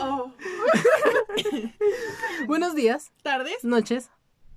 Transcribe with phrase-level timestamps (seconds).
[0.00, 0.32] Oh.
[2.46, 3.62] Buenos días, ¿Tardes?
[3.64, 4.10] noches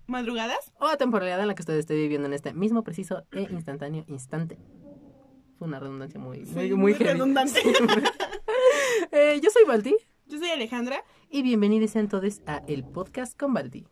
[0.07, 0.71] ¿Madrugadas?
[0.79, 4.03] o la temporalidad en la que usted esté viviendo en este mismo preciso e instantáneo
[4.07, 4.57] instante.
[5.57, 7.61] Fue una redundancia muy, muy, muy redundante.
[9.11, 9.95] Eh, yo soy Balti
[10.27, 11.03] Yo soy Alejandra.
[11.29, 13.87] y bienvenidos todos a el podcast con Balti.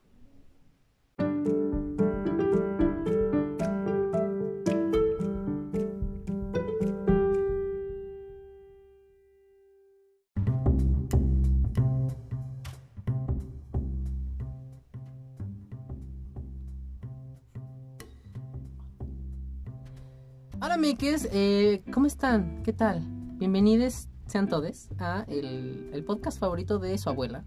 [20.78, 22.62] Amigues, eh, ¿cómo están?
[22.64, 23.02] ¿Qué tal?
[23.40, 27.44] Bienvenidos sean todos a el, el podcast favorito de su abuela.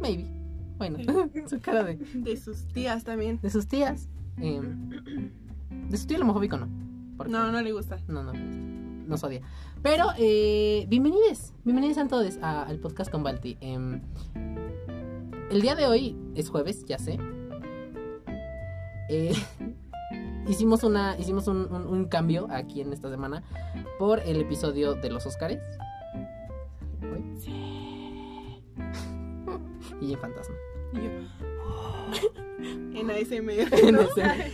[0.00, 0.26] Maybe.
[0.78, 0.98] Bueno,
[1.48, 3.38] su cara de, De sus tías también.
[3.40, 4.08] de sus tías.
[4.40, 4.60] eh,
[5.88, 6.68] de su tío homofóbico no.
[7.16, 7.98] porque- No, no le gusta.
[8.08, 9.42] no, no, nos odia.
[9.82, 13.56] Pero, eh, bienvenidos, bienvenidos sean todos a- al podcast con Balti.
[13.60, 14.00] Em,
[15.50, 17.18] el día de hoy es jueves, ya sé.
[19.08, 19.32] Eh,
[20.48, 23.42] hicimos una, hicimos un, un- un cambio aquí en esta semana
[23.98, 25.60] por el episodio de los Óscares.
[30.00, 30.54] Y en Fantasma.
[30.92, 31.10] Y yo.
[33.00, 33.74] en ASMR.
[33.88, 34.00] En ¿no?
[34.02, 34.52] ese-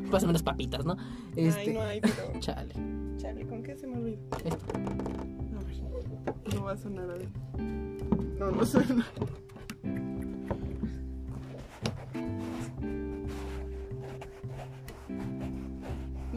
[0.10, 0.96] Pásame unas papitas, ¿no?
[1.36, 2.32] Ay, Este, no hay, pero.
[2.40, 2.74] Chale.
[3.18, 4.18] Chale, ¿con qué se me olvidó?
[4.44, 4.66] Esto.
[4.72, 7.28] Ver, No va a sonar a ver.
[8.38, 9.06] No, no suena.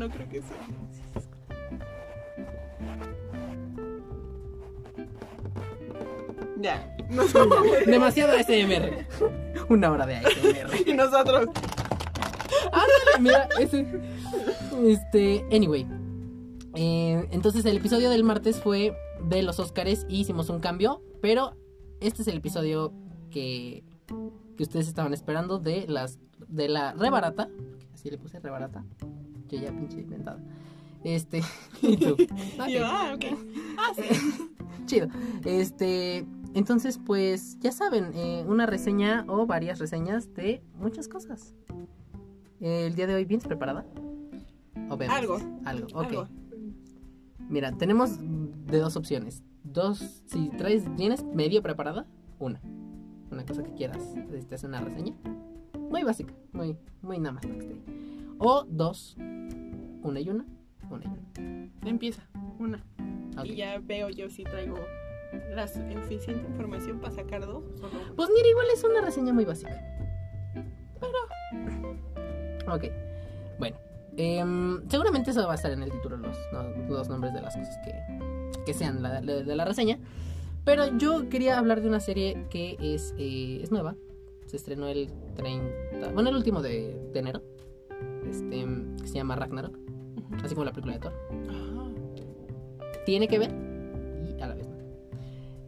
[0.03, 0.57] No creo que sea.
[6.59, 6.95] Ya.
[7.85, 9.05] Demasiado ASMR.
[9.69, 10.75] Una hora de ASMR.
[10.89, 11.47] Y nosotros.
[12.65, 13.87] Ándale, mira, ese.
[14.85, 15.87] Este, anyway.
[16.75, 21.55] Eh, entonces el episodio del martes fue de los Óscares y hicimos un cambio, pero
[22.01, 22.91] este es el episodio
[23.31, 27.49] que, que ustedes estaban esperando de las de la rebarata,
[27.93, 28.83] así le puse rebarata.
[29.49, 30.39] Yo ya pinche inventada.
[31.03, 31.41] Este,
[31.81, 32.13] y tú.
[32.13, 32.19] Ok.
[32.67, 33.25] Y yo, ah, ok.
[33.77, 34.49] Ah, sí.
[34.85, 35.07] Chido.
[35.45, 41.55] Este, entonces, pues, ya saben, eh, una reseña o varias reseñas de muchas cosas.
[42.59, 43.85] El día de hoy, ¿vienes preparada?
[44.89, 45.15] ¿O vemos?
[45.15, 45.37] Algo.
[45.65, 46.05] Algo, ok.
[46.05, 46.27] Algo.
[47.49, 49.43] Mira, tenemos de dos opciones.
[49.63, 52.05] Dos, si traes, ¿vienes medio preparada?
[52.39, 52.61] Una.
[53.33, 53.97] Una cosa que quieras.
[54.33, 55.13] Este es una reseña.
[55.89, 57.43] Muy básica, muy, muy nada más.
[58.39, 59.15] O dos.
[59.17, 60.45] Una y una.
[60.89, 61.69] Una y una.
[61.89, 62.23] Empieza.
[62.59, 62.83] Una.
[63.37, 63.45] Ok.
[63.45, 64.75] Y ya veo yo si traigo
[65.55, 67.63] la suficiente información para sacar dos.
[67.73, 68.15] o solo una.
[68.15, 69.75] Pues mira, igual es una reseña muy básica.
[70.99, 72.73] Pero.
[72.75, 72.83] Ok.
[73.59, 73.77] Bueno.
[74.17, 77.55] em, seguramente eso va a estar en el título, los, no- los nombres de las
[77.55, 79.97] cosas que, que sean la- de, de la reseña.
[80.65, 83.95] Pero yo quería hablar de una serie que es, eh, es nueva.
[84.45, 86.11] Se estrenó el 30.
[86.13, 87.41] Bueno, el último de, de enero.
[88.29, 88.65] Este,
[89.01, 89.77] que se llama Ragnarok.
[90.43, 91.13] Así como la película de Thor
[93.05, 94.77] tiene que ver y a la vez no.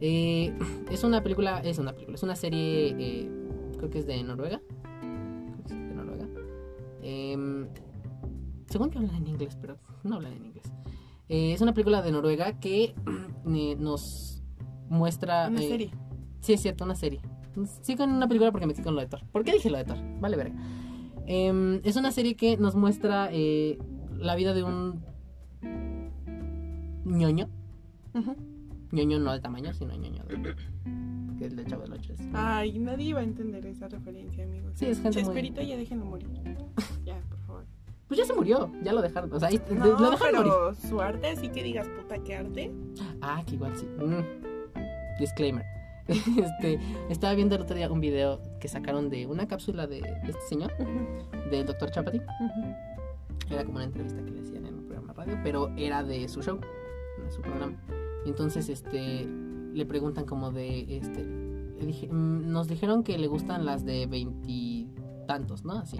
[0.00, 0.52] Eh,
[0.90, 3.30] es una película, es una película, es una serie, eh,
[3.76, 4.60] creo que es de Noruega.
[4.90, 6.26] Creo que es de Noruega.
[7.02, 7.68] Em,
[8.68, 10.72] según yo hablan en inglés, pero no hablan en inglés.
[11.28, 12.94] Es una película de Noruega que
[13.44, 14.42] nos
[14.88, 15.48] muestra...
[15.48, 15.90] una eh, serie.
[16.40, 17.20] Sí, es cierto, una serie.
[17.82, 19.20] Sigo en una película porque me con lo de Thor.
[19.32, 19.98] ¿Por qué dije lo de Thor?
[20.20, 20.54] Vale, verga.
[21.26, 23.78] Em, es una serie que nos muestra eh,
[24.16, 25.02] la vida de un
[27.04, 27.48] ñoño.
[28.14, 28.34] Ujú.
[28.92, 30.54] ñoño no de tamaño, sino ñoño de...
[31.38, 32.20] Que el de Chavo del Ocho es.
[32.32, 34.72] Ay, nadie va a entender esa referencia, amigos.
[34.74, 36.28] Sí, es gente muy- Chespirito, ya déjenlo morir.
[37.04, 37.64] ya, por favor.
[38.08, 39.30] Pues ya se murió, ya lo dejaron.
[39.32, 40.52] O sea, ahí- No, lo dejaron morir.
[40.54, 42.72] pero su arte, así que digas, puta, qué arte.
[43.20, 43.84] Ah, que igual sí.
[43.86, 44.45] Mm.
[45.18, 45.64] Disclaimer.
[46.08, 46.78] Este,
[47.10, 50.40] estaba viendo el otro día un video que sacaron de una cápsula de, de este
[50.48, 50.72] señor,
[51.50, 52.20] del doctor Chapati.
[53.50, 56.28] Era como una entrevista que le hacían en un programa de radio, pero era de
[56.28, 57.76] su show, de su programa.
[58.24, 59.26] Y entonces, este,
[59.74, 64.06] le preguntan como de, este, le dije, "Mm, nos dijeron que le gustan las de
[64.06, 65.78] veintitantos, ¿no?
[65.78, 65.98] Así.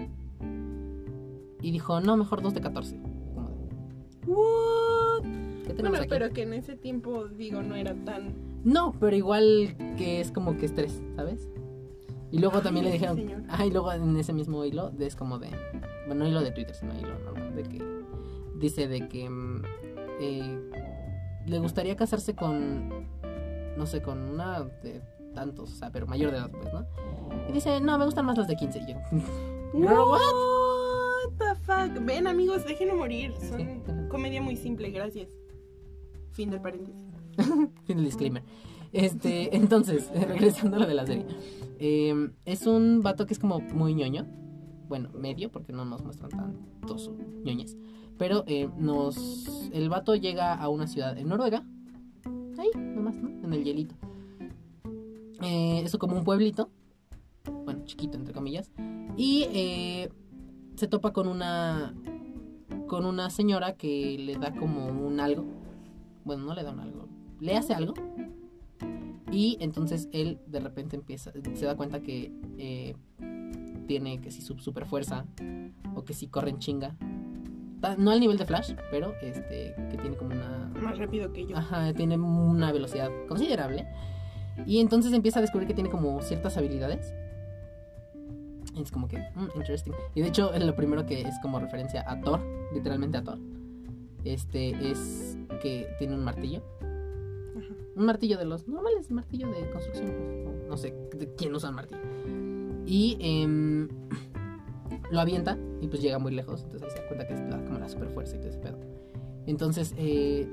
[1.61, 2.97] Y dijo, no, mejor dos de catorce.
[3.33, 5.23] Como de, What?
[5.65, 6.07] ¿Qué tenemos Bueno, aquí?
[6.09, 8.56] pero que en ese tiempo, digo, no era tan.
[8.63, 11.49] No, pero igual que es como que estrés, ¿sabes?
[12.31, 13.43] Y luego Ay, también le dijeron, señor.
[13.49, 15.49] ah, y luego en ese mismo hilo es como de,
[16.07, 17.81] bueno, no hilo de Twitter, sino hilo normal, de que
[18.55, 19.61] dice de que mm,
[20.19, 20.59] eh,
[21.45, 23.07] le gustaría casarse con,
[23.77, 25.01] no sé, con una de
[25.33, 26.85] tantos, o sea, pero mayor de edad, pues, ¿no?
[27.47, 28.79] Y dice, no, me gustan más las de 15.
[28.79, 28.97] Y yo,
[29.73, 30.19] what?
[31.27, 32.05] What the fuck?
[32.05, 33.33] Ven, amigos, déjenlo morir.
[33.39, 33.67] Son Sí.
[34.09, 35.29] comedia muy simple, gracias.
[36.31, 36.95] Fin del paréntesis.
[37.85, 38.43] fin del disclaimer.
[38.91, 41.25] Este, entonces, regresando a lo de la serie.
[41.79, 44.25] Eh, es un vato que es como muy ñoño.
[44.87, 47.11] Bueno, medio, porque no nos muestran tanto su
[47.43, 47.75] ñoñez.
[48.17, 49.69] Pero eh, nos.
[49.73, 51.63] El vato llega a una ciudad en Noruega.
[52.57, 53.29] Ahí, nomás, ¿no?
[53.29, 53.95] En el hielito.
[55.41, 56.69] Eh, eso como un pueblito.
[57.65, 58.71] Bueno, chiquito, entre comillas.
[59.15, 60.09] Y eh,
[60.75, 61.93] se topa con una.
[62.87, 65.45] Con una señora que le da como un algo.
[66.23, 67.06] Bueno, no le da un algo.
[67.39, 67.93] Le hace algo.
[69.31, 71.31] Y entonces él de repente empieza.
[71.53, 72.95] Se da cuenta que eh,
[73.87, 75.25] tiene que si su super fuerza.
[75.95, 76.95] O que si corre en chinga.
[77.97, 79.75] No al nivel de Flash, pero este.
[79.89, 80.71] Que tiene como una.
[80.81, 81.57] Más rápido que yo.
[81.57, 83.87] Ajá, tiene una velocidad considerable.
[84.65, 87.13] Y entonces empieza a descubrir que tiene como ciertas habilidades.
[88.75, 89.93] Y es como que, mm, interesting.
[90.15, 92.41] Y de hecho, lo primero que es como referencia a Thor,
[92.73, 93.39] literalmente a Thor,
[94.23, 96.61] este es que tiene un martillo.
[97.97, 100.13] Un martillo de los normales, martillo de construcción.
[100.45, 101.99] pues, no sé de quién usa martillo.
[102.85, 103.87] Y em,
[105.11, 106.63] lo avienta y pues llega muy lejos.
[106.63, 108.77] Entonces se da cuenta que es la- como la super fuerza y todo ese pedo.
[109.47, 110.47] Entonces, eh,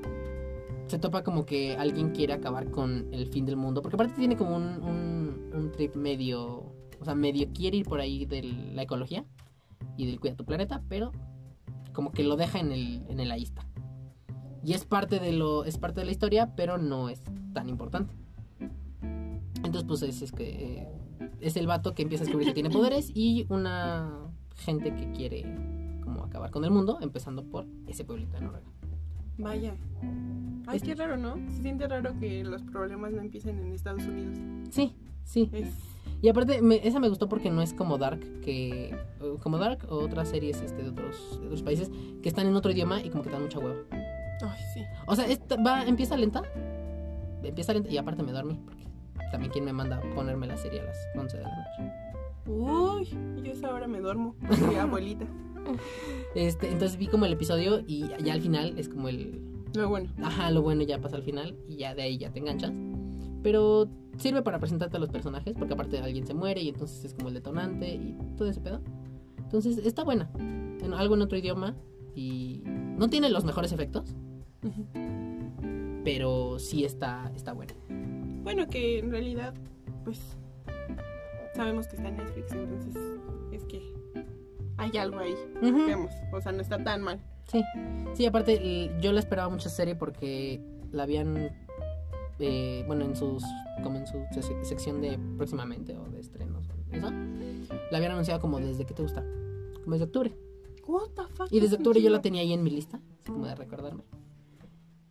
[0.87, 3.83] se topa como que alguien quiere acabar con el fin del mundo.
[3.83, 6.73] Porque aparte tiene como un, un, un trip medio.
[7.01, 9.25] O sea, medio quiere ir por ahí de la ecología
[9.99, 11.13] y del cuida tu planeta, pero
[11.93, 13.67] como que lo deja en el, en el ahí está.
[14.65, 15.65] Y es parte de lo.
[15.65, 17.23] es parte de la historia, pero no es
[17.53, 18.15] tan importante.
[19.57, 20.49] Entonces, pues es, es que.
[20.81, 20.89] eh,
[21.41, 24.19] es el vato que empieza a descubrir que tiene poderes y una
[24.57, 25.43] gente que quiere
[26.03, 28.67] como acabar con el mundo, empezando por ese pueblito de Noruega.
[29.39, 29.75] Vaya.
[30.67, 31.35] Ay, Es- qué raro, ¿no?
[31.51, 34.39] Se siente raro que los problemas no empiecen en Estados Unidos.
[34.71, 34.95] Sí,
[35.25, 35.51] sí.
[35.53, 35.69] Es...
[36.23, 38.97] Y aparte, me- esa me gustó porque no es como Dark, que
[39.43, 41.91] como Dark o otras series este, de, otros, de otros países
[42.23, 43.77] que están en otro idioma y como que dan mucha hueva.
[44.51, 44.83] Ay, sí.
[45.07, 46.43] O sea, esta va, empieza lenta,
[47.43, 48.85] empieza lenta y aparte me dormí porque
[49.31, 51.93] también quien me manda a ponerme la serie a las 11 de la noche.
[52.47, 53.09] Uy,
[53.43, 54.35] yo a esa hora me duermo.
[54.69, 55.25] Mi abuelita.
[56.35, 59.41] Este, entonces vi como el episodio y ya al final es como el,
[59.75, 60.11] No, bueno.
[60.23, 62.73] ajá, lo bueno ya pasa al final y ya de ahí ya te enganchas.
[63.43, 63.89] Pero
[64.19, 67.29] sirve para presentarte a los personajes porque aparte alguien se muere y entonces es como
[67.29, 68.83] el detonante y todo ese pedo.
[69.39, 70.31] Entonces está buena.
[70.39, 71.75] En algo en otro idioma
[72.15, 74.15] y no tiene los mejores efectos,
[76.05, 77.73] Pero sí está, está buena.
[78.43, 79.55] Bueno, que en realidad,
[80.05, 80.37] pues,
[81.55, 82.97] sabemos que está en Netflix, entonces
[83.53, 83.93] es que
[84.77, 85.35] hay algo ahí.
[85.63, 85.87] Ujú.
[85.87, 87.21] Vemos, o sea, no está tan mal.
[87.51, 87.63] Sí,
[88.15, 90.61] sí, aparte yo la esperaba mucho esa serie porque
[90.93, 91.51] la habían,
[92.39, 93.43] eh, bueno, en sus,
[93.83, 97.11] como en su se- sección de próximamente o de estrenos, eso,
[97.91, 99.23] la habían anunciado como desde, ¿qué te gusta?
[99.83, 100.33] Como desde octubre.
[100.87, 101.49] What the fuck?
[101.51, 104.03] Y desde octubre yo la tenía ahí en mi lista, así como de recordarme.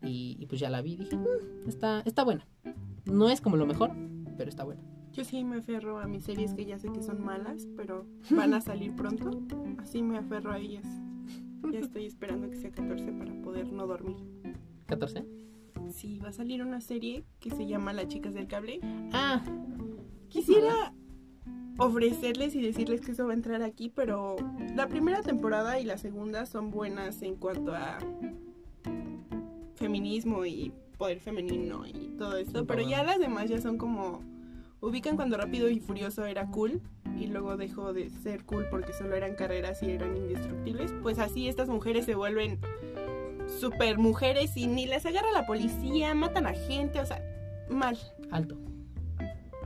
[0.03, 2.45] Y, y pues ya la vi y dije, "Mm, está, está buena.
[3.05, 3.91] No es como lo mejor,
[4.37, 4.81] pero está buena.
[5.13, 8.53] Yo sí me aferro a mis series que ya sé que son malas, pero van
[8.53, 9.41] a salir pronto.
[9.77, 10.85] Así me aferro a ellas.
[11.71, 14.17] Ya estoy esperando que sea 14 para poder no dormir.
[14.87, 15.25] ¿14?
[15.91, 18.79] Sí, va a salir una serie que se llama Las chicas del cable.
[19.13, 19.41] Ah,
[20.29, 20.93] Quisiera
[21.77, 24.35] ofrecerles y decirles que eso va a entrar aquí, pero
[24.75, 27.99] la primera temporada y la segunda son buenas en cuanto a
[29.83, 34.21] feminismo y poder femenino y todo eso, pero ya las demás ya son como
[34.79, 36.79] ubican cuando Rápido y Furioso era cool
[37.19, 41.49] y luego dejó de ser cool porque solo eran carreras y eran indestructibles, pues así
[41.49, 42.61] estas mujeres se vuelven
[43.59, 47.21] super mujeres y ni les agarra la policía, matan a gente, o sea,
[47.69, 47.97] mal.
[48.31, 48.55] alto.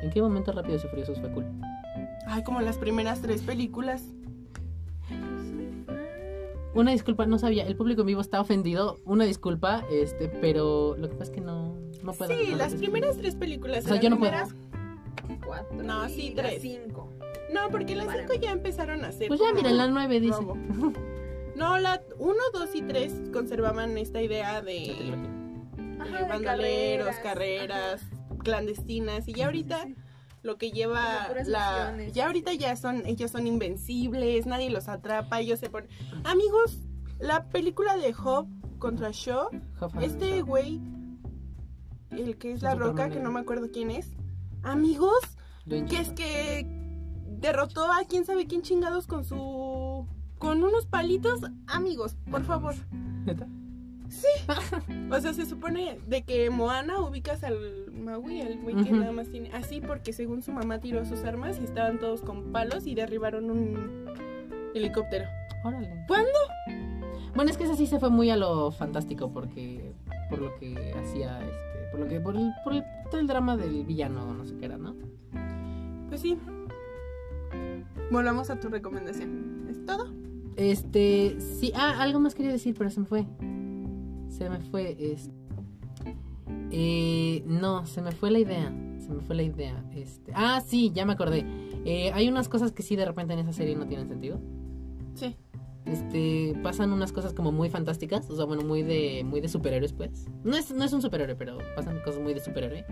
[0.02, 1.46] ¿En qué momento Rápidos y Furiosos fue cool?
[2.26, 4.04] Ay, como las primeras tres películas.
[6.78, 11.10] Una disculpa, no sabía, el público en vivo está ofendido, una disculpa, este, pero lo
[11.10, 12.32] que pasa es que no, no puedo.
[12.32, 13.84] Sí, no las primeras tres películas.
[13.86, 14.32] O sea, yo no puedo.
[15.44, 15.82] Cuatro.
[15.82, 16.62] No, sí, tres.
[16.62, 17.10] Cinco.
[17.52, 19.28] No, porque las cinco ya empezaron a ser.
[19.28, 20.40] Pues ya, miren, la 9 dice.
[21.56, 25.16] No, la 1, 2 y 3 conservaban esta idea La de,
[26.00, 27.24] Ajá, de bandoleros, carreras.
[27.24, 28.02] carreras,
[28.44, 29.28] clandestinas.
[29.28, 30.02] Y ya ahorita Sí, sí,
[30.48, 31.96] lo que lleva la.
[32.12, 33.06] Ya ahorita ya son.
[33.06, 35.90] Ellos son invencibles, nadie los atrapa, ellos se ponen.
[36.24, 36.80] Amigos,
[37.20, 38.50] la película de Hope
[38.80, 39.50] contra Shaw,
[40.02, 40.82] este güey,
[42.12, 44.10] el que es la Superman roca, que no me acuerdo quién es.
[44.64, 45.20] Amigos,
[45.68, 46.66] que es que
[47.40, 50.08] derrotó a quién sabe quién chingados con su
[50.40, 52.76] con unos palitos amigos por favor
[53.26, 53.48] ¿Neta?
[55.12, 59.30] o sea se supone de que Moana ubicas al Maui el güey que nada más
[59.30, 62.96] tiene así porque según su mamá tiró sus armas y estaban todos con palos y
[62.96, 64.06] derribaron un
[64.74, 65.26] helicóptero
[65.64, 65.90] Órale.
[66.08, 66.30] ¿Cuándo?
[67.36, 69.94] Bueno, es que ese sí se fue muy a lo fantástico porque
[70.30, 73.58] por lo que hacía, este, por lo que, por el, por el, todo el drama
[73.58, 74.96] del villano, no sé qué era, ¿no?
[76.10, 76.38] Pues sí.
[78.12, 79.68] Volvamos a tu recomendación.
[79.70, 80.08] ¿Es todo?
[80.56, 83.26] Este, sí, ah, algo más quería decir, pero se me fue.
[84.30, 85.30] Se me fue, es...
[86.72, 88.74] Eh, no, se me fue la idea.
[89.00, 89.84] Se me fue la idea.
[89.96, 91.46] Este, ah, sí, ya me acordé.
[91.86, 94.40] Eh, hay unas cosas que sí de repente en esa serie no tienen sentido.
[95.16, 95.36] Sí.
[95.86, 99.94] Este, pasan unas cosas como muy fantásticas, o sea, bueno, muy de, muy de superhéroes,
[99.94, 100.28] pues.
[100.44, 102.86] No es, no es un superhéroe, pero pasan cosas muy de superhéroe.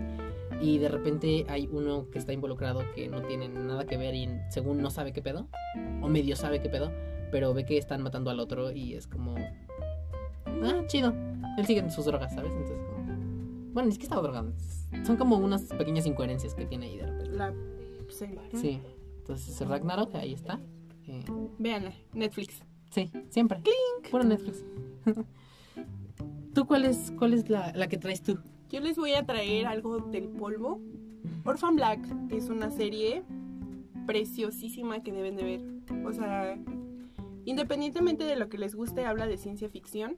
[0.62, 4.30] Y de repente hay uno que está involucrado que no tiene nada que ver y
[4.48, 5.48] según no sabe qué pedo,
[6.00, 6.90] o medio sabe qué pedo,
[7.30, 9.34] pero ve que están matando al otro y es como...
[10.62, 11.14] Ah, chido.
[11.58, 12.50] Él sigue en sus drogas, ¿sabes?
[12.52, 13.72] Entonces, como...
[13.72, 14.54] Bueno, es que estaba drogando.
[15.04, 17.30] Son como unas pequeñas incoherencias que tiene ahí de repente.
[17.32, 17.50] La.
[17.50, 18.58] ¿no?
[18.60, 18.80] Sí.
[19.18, 20.60] Entonces, Ragnarok, ahí está.
[21.06, 21.24] Eh,
[21.58, 22.62] Véanla, Netflix.
[22.90, 23.60] sí, siempre.
[23.62, 24.10] ¡Clink!
[24.10, 24.64] Puro Netflix.
[26.54, 28.38] ¿Tú cuál es, cuál es la, la que traes tú?
[28.70, 30.80] Yo les voy a traer algo del polvo.
[31.44, 33.22] Orphan Black es una serie
[34.06, 35.64] preciosísima que deben de ver.
[36.04, 36.58] O sea,
[37.44, 40.16] independientemente de lo que les guste, habla de ciencia ficción.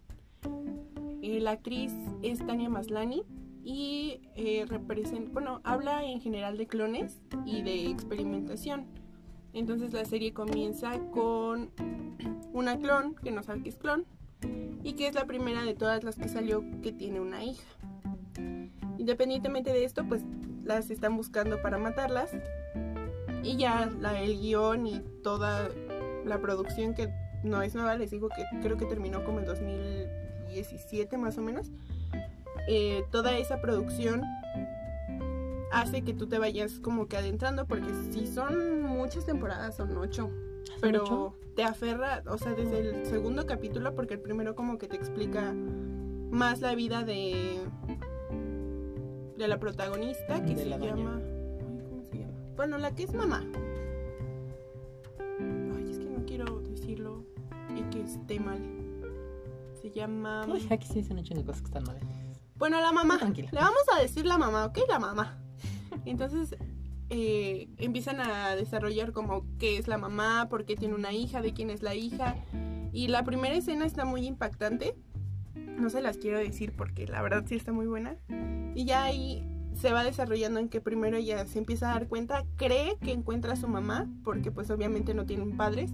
[1.22, 3.22] Eh, la actriz es Tania Maslani
[3.64, 4.64] y eh,
[5.32, 8.86] bueno, habla en general de clones y de experimentación.
[9.52, 11.70] Entonces la serie comienza con
[12.52, 14.06] una clon que no sabe que es clon
[14.84, 17.66] y que es la primera de todas las que salió que tiene una hija.
[18.98, 20.22] Independientemente de esto, pues
[20.64, 22.30] las están buscando para matarlas
[23.42, 23.90] y ya
[24.22, 25.68] el guion y toda
[26.24, 27.08] la producción que
[27.42, 29.46] no es nueva, les digo que creo que terminó como en
[30.48, 31.70] 2017 más o menos.
[32.66, 34.22] Eh, toda esa producción
[35.72, 40.30] hace que tú te vayas como que adentrando porque si son muchas temporadas, son ocho.
[40.80, 41.34] Pero ocho?
[41.54, 45.54] te aferra, o sea, desde el segundo capítulo, porque el primero como que te explica
[46.30, 47.58] más la vida de
[49.38, 52.32] de la protagonista que De se llama ay, ¿cómo se llama?
[52.56, 53.44] Bueno, la que es mamá.
[55.76, 57.24] Ay, es que no quiero decirlo
[57.76, 58.77] y que esté mal.
[59.80, 61.98] Se llama Uy, aquí sí se han hecho cosas que están mal.
[62.56, 63.18] bueno, la mamá.
[63.18, 63.50] Tranquila.
[63.52, 64.78] Le vamos a decir la mamá, ¿ok?
[64.88, 65.38] La mamá.
[66.04, 66.56] Entonces
[67.10, 71.52] eh, empiezan a desarrollar como qué es la mamá, por qué tiene una hija, de
[71.52, 72.36] quién es la hija.
[72.92, 74.94] Y la primera escena está muy impactante.
[75.54, 78.16] No se las quiero decir porque la verdad sí está muy buena.
[78.74, 82.44] Y ya ahí se va desarrollando en que primero ella se empieza a dar cuenta,
[82.56, 85.92] cree que encuentra a su mamá, porque pues obviamente no tienen padres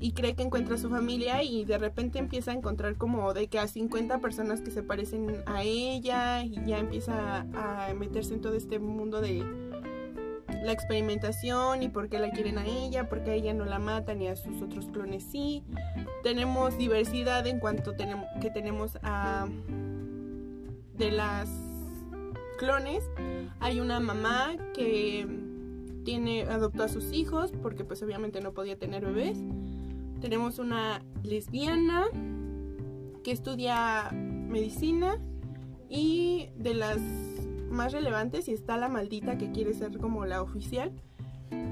[0.00, 3.46] y cree que encuentra a su familia y de repente empieza a encontrar como de
[3.46, 8.40] que a 50 personas que se parecen a ella y ya empieza a meterse en
[8.40, 9.44] todo este mundo de
[10.64, 13.78] la experimentación y por qué la quieren a ella, por qué a ella no la
[13.78, 15.62] matan y a sus otros clones sí.
[16.22, 19.46] Tenemos diversidad en cuanto tenemos que tenemos a
[20.96, 21.48] de las
[22.58, 23.02] clones
[23.60, 25.26] hay una mamá que
[26.04, 29.38] tiene adoptó a sus hijos porque pues obviamente no podía tener bebés
[30.24, 32.06] tenemos una lesbiana
[33.22, 35.18] que estudia medicina
[35.90, 36.96] y de las
[37.68, 40.92] más relevantes está la maldita que quiere ser como la oficial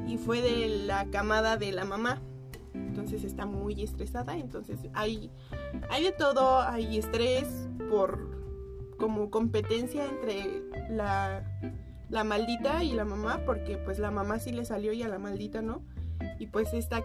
[0.07, 2.21] y fue de la camada de la mamá
[2.75, 5.31] entonces está muy estresada entonces hay
[5.89, 7.49] hay de todo hay estrés
[7.89, 8.43] por
[8.99, 11.43] como competencia entre la,
[12.11, 15.19] la maldita y la mamá, porque pues la mamá sí le salió y a la
[15.19, 15.83] maldita no.
[16.39, 17.03] Y pues esta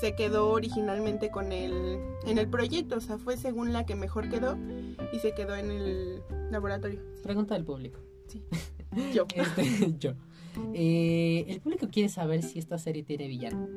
[0.00, 4.28] se quedó originalmente con el, en el proyecto, o sea, fue según la que mejor
[4.28, 4.56] quedó
[5.12, 7.00] y se quedó en el laboratorio.
[7.22, 7.98] Pregunta del público.
[8.28, 8.42] Sí.
[9.14, 9.26] Yo.
[9.34, 10.12] Este, yo.
[10.72, 13.68] Eh, el público quiere saber si esta serie tiene villano.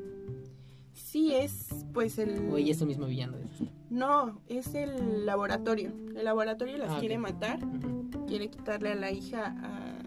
[0.93, 2.49] Sí, es pues el...
[2.51, 3.37] O ella es su mismo villano.
[3.89, 5.91] No, es el laboratorio.
[6.15, 7.59] El laboratorio las Ah, quiere matar,
[8.27, 10.03] quiere quitarle a la hija a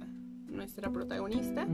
[0.46, 1.66] nuestra protagonista.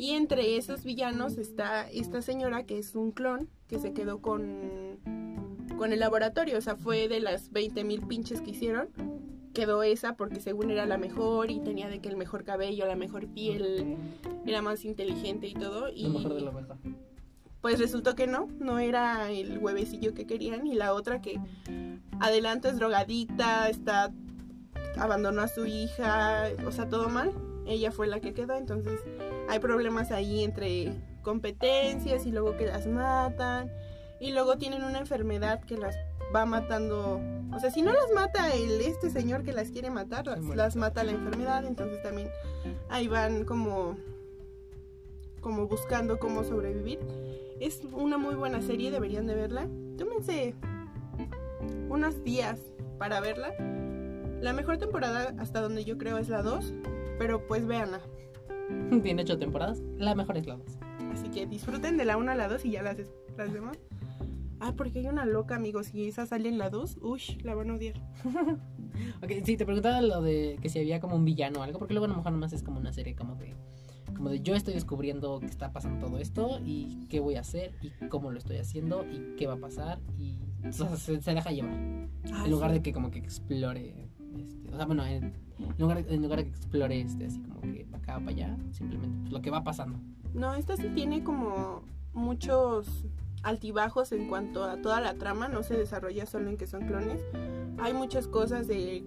[0.00, 4.98] Y entre esos villanos está esta señora que es un clon que se quedó con,
[5.76, 6.56] con el laboratorio.
[6.56, 8.88] O sea, fue de las 20 mil pinches que hicieron.
[9.52, 12.96] Quedó esa porque según era la mejor y tenía de que el mejor cabello, la
[12.96, 13.98] mejor piel,
[14.46, 15.90] era más inteligente y todo.
[15.90, 16.78] Y Lo mejor de mejor.
[17.60, 20.66] pues resultó que no, no era el huevecillo que querían.
[20.66, 21.38] Y la otra que
[22.20, 24.10] adelanto es drogadicta, está
[24.96, 27.32] abandonó a su hija, o sea, todo mal.
[27.66, 28.98] Ella fue la que quedó, entonces
[29.50, 30.92] hay problemas ahí entre
[31.22, 33.70] competencias y luego que las matan.
[34.20, 35.96] Y luego tienen una enfermedad que las
[36.34, 37.20] va matando.
[37.52, 41.02] O sea, si no las mata el este señor que las quiere matar, las, mata
[41.02, 41.64] la enfermedad.
[41.64, 42.28] Entonces también
[42.88, 43.96] ahí van como
[45.40, 47.00] como buscando cómo sobrevivir.
[47.58, 49.66] Es una muy buena serie, deberían de verla.
[49.98, 50.54] Tómense
[51.88, 52.60] unos días
[52.98, 53.52] para verla.
[54.40, 56.72] La mejor temporada hasta donde yo creo es la 2,
[57.18, 58.00] pero pues véanla.
[59.02, 59.82] Tiene ocho temporadas.
[59.98, 60.66] La mejor es la 2.
[61.12, 62.96] Así que disfruten de la 1 a la 2 y ya las,
[63.36, 63.78] las demás.
[64.60, 65.94] Ah, porque hay una loca, amigos.
[65.94, 67.94] Y esa sale en la 2, uy, la van a odiar.
[69.22, 71.94] ok, sí, te preguntaba lo de que si había como un villano o algo, porque
[71.94, 73.54] luego a lo mejor nomás es como una serie como de
[74.14, 77.72] como de yo estoy descubriendo que está pasando todo esto y qué voy a hacer
[77.80, 81.32] y cómo lo estoy haciendo y qué va a pasar y o sea, se, se
[81.34, 81.72] deja llevar
[82.32, 82.78] Ah, en lugar sí.
[82.78, 83.94] de que como que explore
[84.36, 85.24] este, o sea bueno en,
[85.58, 89.18] en lugar, en lugar de que explore este así como que acá para allá simplemente
[89.22, 89.98] pues, lo que va pasando
[90.34, 93.06] No, esta sí tiene como muchos
[93.42, 97.22] altibajos en cuanto a toda la trama, no se desarrolla solo en que son clones.
[97.78, 99.04] Hay muchas cosas de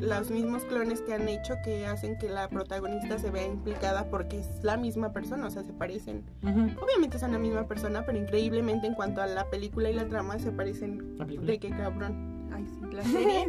[0.00, 4.40] los mismos clones que han hecho que hacen que la protagonista se vea implicada porque
[4.40, 6.24] es la misma persona, o sea, se parecen.
[6.42, 6.84] Ujú.
[6.84, 10.38] Obviamente son la misma persona, pero increíblemente en cuanto a la película y la trama
[10.38, 12.50] se parecen de qué cabrón.
[12.52, 13.48] Ay, sí, la serie.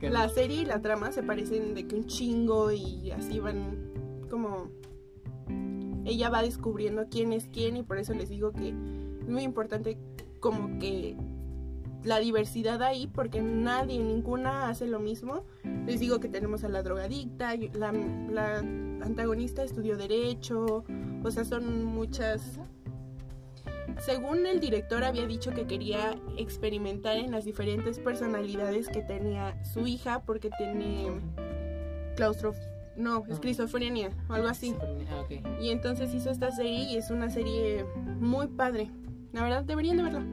[0.10, 3.87] La serie y la trama se parecen de que un chingo y así van
[4.38, 4.68] como
[6.04, 9.98] ella va descubriendo quién es quién y por eso les digo que es muy importante
[10.38, 11.16] como que
[12.04, 15.44] la diversidad ahí porque nadie, ninguna hace lo mismo.
[15.86, 20.84] Les digo que tenemos a la drogadicta, la, la antagonista estudió derecho,
[21.24, 22.60] o sea, son muchas...
[23.98, 29.88] Según el director había dicho que quería experimentar en las diferentes personalidades que tenía su
[29.88, 31.08] hija porque tiene
[32.14, 32.56] claustrof...
[32.98, 33.32] No, Ah.
[33.32, 34.74] esquizofrenia o algo así.
[35.10, 35.62] ah, ok.
[35.62, 37.84] Y entonces hizo esta serie y es una serie
[38.20, 38.90] muy padre.
[39.32, 40.26] La verdad, deberían de verla.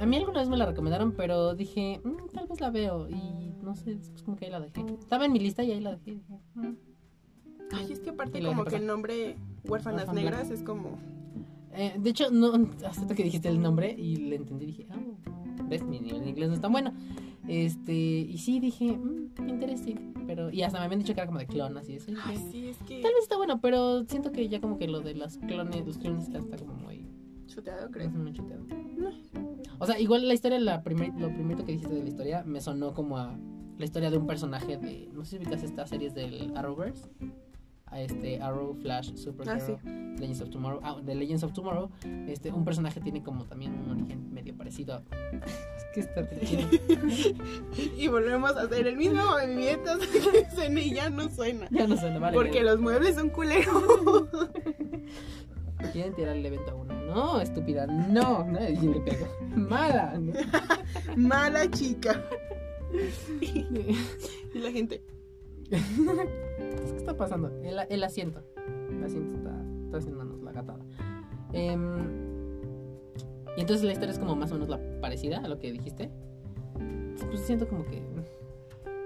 [0.00, 3.08] A mí alguna vez me la recomendaron, pero dije, "Mm, tal vez la veo.
[3.08, 4.84] Y no sé, después como que ahí la dejé.
[5.00, 6.12] Estaba en mi lista y ahí la dejé.
[6.12, 6.74] Dije, "Mm".
[7.72, 10.12] Ay, es que aparte como que el nombre Huérfanas.
[10.12, 10.98] Negras es como...
[11.74, 12.52] Eh, de hecho, no,
[12.86, 14.96] hasta que dijiste el nombre y le entendí, dije, ah,
[15.68, 16.92] ves, mi nivel de inglés no es tan bueno.
[17.46, 20.14] Este, y sí, dije, mmm, interesting.
[20.26, 22.10] Pero, y hasta me habían dicho que era como de eso.
[22.10, 23.00] y dije, Ay, sí, es que...
[23.00, 25.98] Tal vez está bueno, pero siento que ya como que lo de las clones, los
[25.98, 27.06] clones está, está como muy,
[27.46, 28.10] Chuteado, creo.
[28.10, 28.62] muy chuteado.
[28.96, 29.10] No.
[29.78, 32.60] O sea, igual la historia, la primer, lo primero que dijiste de la historia, me
[32.60, 33.38] sonó como a
[33.78, 35.08] la historia de un personaje de.
[35.12, 37.08] No sé si ubicas estas series del Arrowverse.
[37.90, 39.72] A este Arrow, Flash, Supergirl, Ah, sí.
[40.18, 40.80] Legends of Tomorrow.
[40.82, 41.90] Ah, de Legends of Tomorrow,
[42.26, 45.02] este, un personaje tiene como también un origen medio parecido a.
[45.44, 46.28] Es que está.
[47.96, 49.92] Y volvemos a hacer el mismo movimiento
[50.56, 51.68] que y ya no suena.
[51.70, 52.36] Ya no suena, vale.
[52.36, 53.74] Porque los muebles son culeros.
[55.92, 56.94] Quieren tirar el evento a uno.
[57.06, 58.44] No, estúpida, no.
[58.44, 59.56] Nadie le.
[59.56, 60.18] Mala.
[60.18, 60.32] ¿no?
[61.16, 62.22] Mala chica.
[63.40, 65.02] Y la gente...
[66.58, 67.48] ¿Qué está pasando?
[67.62, 68.42] El, el asiento.
[68.90, 70.80] El asiento está, está haciéndonos la gatada.
[71.52, 71.96] Em,
[73.56, 76.10] y entonces la historia es como más o menos la parecida a lo que dijiste.
[77.26, 78.02] Pues siento como que.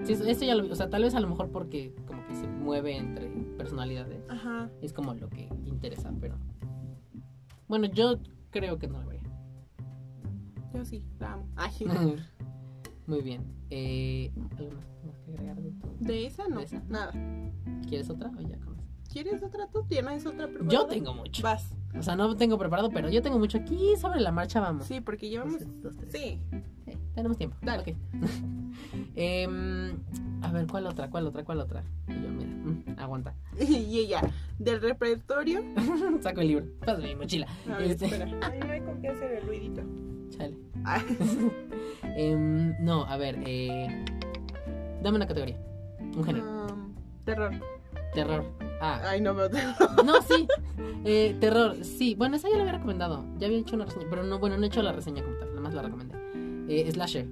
[0.04, 0.70] Sí, eso- esto ya lo.
[0.70, 4.24] O sea, tal vez a lo mejor porque como que se mueve entre personalidades.
[4.28, 4.70] Ajá.
[4.80, 6.36] Es como lo que interesa, pero.
[7.68, 8.18] Bueno, yo
[8.50, 9.22] creo que no lo vería.
[10.74, 11.46] Yo sí, la amo.
[11.56, 11.72] Ay,
[13.06, 13.42] Muy bien.
[13.70, 16.82] Eh, ¿Algo más más que agregar de tu- de esa no, ¿De esa?
[16.88, 17.12] nada.
[17.88, 18.88] ¿Quieres otra o ya con eso?
[19.10, 19.84] ¿Quieres otra tú?
[19.84, 20.70] ¿Tienes otra preparada?
[20.72, 21.42] Yo tengo mucho.
[21.42, 21.74] Vas.
[21.98, 24.86] O sea, no tengo preparado, pero yo tengo mucho aquí sobre la marcha, vamos.
[24.86, 25.60] Sí, porque llevamos...
[25.60, 26.10] Dos, dos, tres.
[26.12, 26.40] Sí.
[26.86, 27.56] Sí, tenemos tiempo.
[27.62, 27.82] Dale.
[27.82, 27.96] Ok.
[29.14, 29.98] Em,
[30.40, 31.10] a ver, ¿cuál otra?
[31.10, 31.44] ¿Cuál otra?
[31.44, 31.84] ¿Cuál otra?
[32.08, 33.34] Y yo, mira, mm, aguanta.
[33.60, 34.22] Y ella,
[34.58, 35.60] del repertorio...
[36.22, 36.64] Saco el libro.
[36.80, 37.46] Pásame mi mochila.
[37.70, 38.26] A ver, Este, espera.
[38.40, 39.82] Ay, no hay con qué hacer el ruidito.
[40.30, 40.56] chale.
[40.84, 41.02] Ah,
[42.16, 44.04] Em, no, a ver, eh,
[45.02, 45.58] dame una categoría.
[46.16, 46.44] Un género.
[46.44, 47.52] um, terror.
[48.14, 48.44] Terror.
[48.80, 50.04] Ah, Ay, no veo terror.
[50.04, 50.46] no, sí.
[51.04, 52.14] Eh, terror, sí.
[52.14, 53.24] Bueno, esa ya la había recomendado.
[53.38, 54.06] Ya había hecho una reseña.
[54.08, 55.48] Pero no, bueno, no he hecho la reseña como tal.
[55.48, 56.14] Nada más la recomendé.
[56.68, 57.26] Eh, Slasher.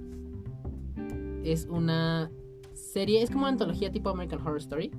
[1.45, 2.33] Es una
[2.75, 3.23] serie.
[3.23, 4.91] Es como una antología tipo American Horror Story.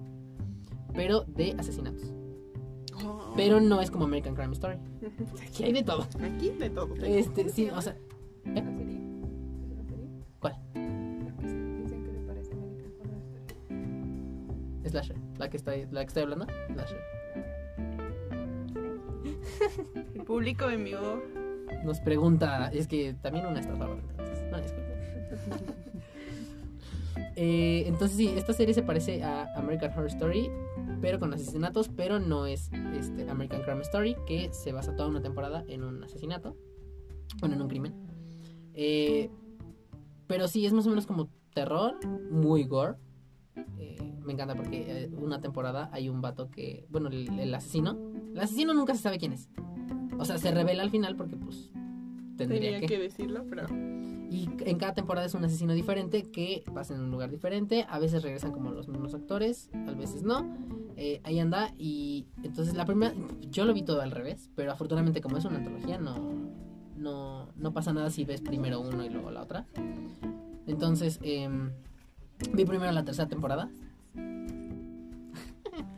[0.94, 2.14] Pero de asesinatos.
[3.04, 3.34] Oh.
[3.36, 4.78] Pero no es como American Crime Story.
[5.48, 6.08] Aquí hay de todo.
[6.24, 6.96] Aquí de todo.
[6.96, 7.98] Este, sí, o sea.
[8.46, 8.62] ¿Una
[14.92, 15.16] Slasher.
[15.38, 16.46] La que, está, la que estoy hablando.
[16.74, 17.00] Slasher.
[20.14, 21.22] El público en vivo.
[21.84, 22.70] Nos pregunta.
[22.74, 24.52] Es que también una está entonces.
[24.52, 24.58] No.
[27.36, 30.52] Eh, entonces sí, esta serie se parece a American Horror Story,
[31.02, 35.22] pero con asesinatos, pero no es este American Crime Story, que se basa toda una
[35.22, 36.56] temporada en un asesinato,
[37.40, 37.94] bueno, en un crimen.
[38.74, 39.30] Eh,
[40.28, 41.96] pero sí, es más o menos como terror,
[42.30, 42.96] muy gore.
[43.80, 47.98] Eh, me encanta porque eh, una temporada hay un vato que, bueno, el, el asesino,
[48.34, 49.50] el asesino nunca se sabe quién es.
[50.18, 51.72] O sea, se revela al final porque pues
[52.38, 52.86] tendría Tenía que.
[52.88, 53.68] que decirlo, pero.
[54.30, 57.86] Y en cada temporada es un asesino diferente que pasa en un lugar diferente.
[57.90, 60.56] A veces regresan como los mismos actores, a veces no.
[60.96, 61.74] Eh, ahí anda.
[61.78, 63.14] Y entonces la primera,
[63.50, 66.16] yo lo vi todo al revés, pero afortunadamente como es una antología no,
[66.96, 69.66] no, no pasa nada si ves primero uno y luego la otra.
[70.66, 71.72] Entonces em,
[72.54, 73.70] vi primero la tercera temporada.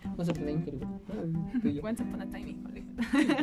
[0.05, 0.87] Vamos a poner increíble.
[1.81, 2.83] Once upon a time, híjole.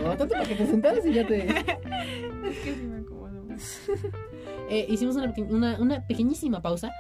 [0.03, 1.49] No, tanto para que te sentaras y ya te...
[1.49, 3.43] Es que sí me acomodo.
[4.73, 6.93] Eh, hicimos una, una, una pequeñísima pausa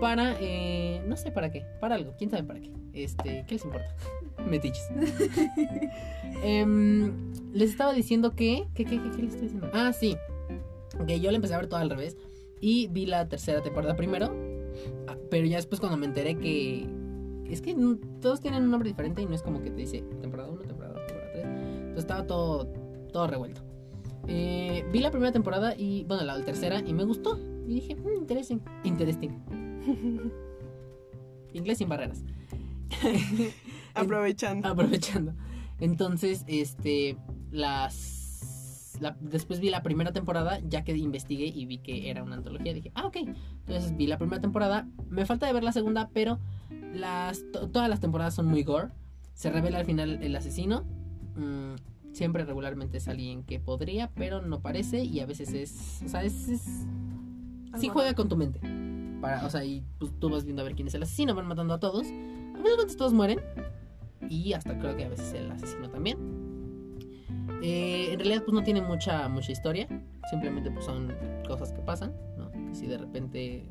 [0.00, 2.72] para, eh, no sé para qué, para algo, quién sabe para qué.
[2.94, 3.94] Este, ¿qué les importa?
[4.48, 4.88] Metiches.
[6.42, 7.12] Em,
[7.52, 9.70] les estaba diciendo que, ¿qué, qué, qué, qué les estoy diciendo?
[9.74, 10.16] Ah, sí,
[11.06, 12.16] que yo la empecé a ver todo al revés
[12.62, 14.34] y vi la tercera temporada primero,
[15.30, 16.88] pero ya después cuando me enteré que
[17.48, 17.74] es que
[18.20, 20.94] todos tienen un nombre diferente y no es como que te dice temporada 1, temporada
[20.94, 21.44] 2, temporada 3.
[21.44, 22.66] Entonces estaba todo,
[23.12, 23.62] todo revuelto.
[24.26, 27.38] Eh, vi la primera temporada y, bueno, la tercera y me gustó.
[27.66, 28.58] Y dije, "Mm, interesting.
[28.84, 29.30] Interesting.
[31.54, 32.22] Inglés sin barreras.
[33.94, 34.68] Aprovechando.
[34.68, 35.34] Aprovechando.
[35.80, 37.16] Entonces, este,
[37.50, 38.17] las...
[39.00, 42.72] la- después vi la primera temporada, ya que investigué y vi que era una antología.
[42.74, 43.16] Dije, ah, ok.
[43.66, 44.86] Entonces vi la primera temporada.
[45.08, 46.38] Me falta de ver la segunda, pero
[46.94, 48.88] las, to- todas las temporadas son muy gore.
[49.34, 50.84] Se revela al final el asesino.
[51.36, 51.74] Mm,
[52.12, 55.04] siempre regularmente es alguien que podría, pero no parece.
[55.04, 56.00] Y a veces es...
[56.04, 56.48] O sea, es...
[56.48, 56.86] es-
[57.78, 58.60] sí juega con tu mente.
[59.20, 61.46] Para, o sea, y pues, tú vas viendo a ver quién es el asesino, van
[61.46, 62.06] matando a todos.
[62.06, 63.40] A veces todos mueren.
[64.28, 66.18] Y hasta creo que a veces el asesino también.
[67.62, 69.88] Eh, en realidad pues no tiene mucha, mucha historia.
[70.30, 71.14] Simplemente pues son
[71.46, 72.12] cosas que pasan.
[72.68, 73.68] Que si de repente...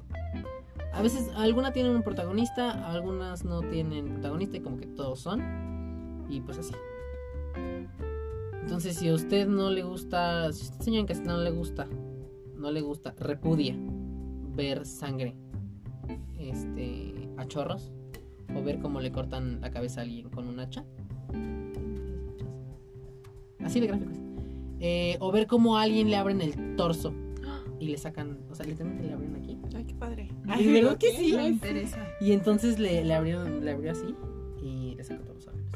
[0.94, 6.26] A veces algunas tienen un protagonista, algunas no tienen protagonista y como que todos son.
[6.30, 6.74] Y pues así.
[8.62, 11.52] Entonces si a usted no le gusta, si a usted señor en casa no le
[11.52, 11.88] gusta,
[12.58, 13.76] no le gusta, repudia
[14.56, 15.36] ver sangre
[16.38, 17.92] este, a chorros
[18.56, 20.84] o ver cómo le cortan la cabeza a alguien con un hacha.
[23.64, 24.18] Así de gráficos.
[24.80, 27.14] Eh, o ver cómo a alguien le abren el torso
[27.80, 29.58] y le sacan, o sea, literalmente le abren aquí.
[29.76, 30.30] Ay, qué padre.
[30.60, 31.34] ¿Y verdad que sí?
[31.36, 32.08] Me interesa.
[32.22, 34.16] Y entonces le, le abrieron, le abrió así
[34.62, 35.72] y le sacó todos los órganos.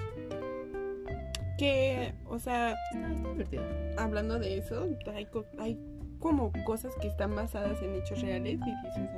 [1.58, 3.64] Que, o sea, Está, está divertido.
[3.98, 5.78] hablando de eso, hay, co- hay
[6.20, 9.10] como cosas que están basadas en hechos reales y dices.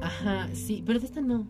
[0.00, 1.48] Ajá, sí, pero de esta no.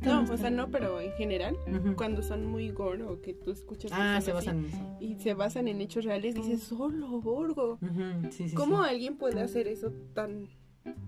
[0.00, 1.56] No, o sea, no, pero en general,
[1.96, 3.90] cuando son muy gore o que tú escuchas.
[3.90, 4.96] que Ah, se así, basan en eso.
[5.00, 7.78] Y se basan en hechos reales, dices, solo Borgo.
[7.82, 8.90] Ujú, Sí, sí, ¿Cómo sí.
[8.90, 10.48] alguien puede hacer eso tan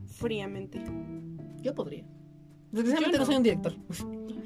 [0.06, 0.82] fríamente?
[1.62, 2.04] Yo podría.
[2.72, 3.26] Desgraciadamente Yo no no.
[3.26, 3.74] soy un director.